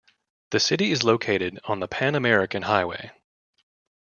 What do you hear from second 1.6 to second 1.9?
on the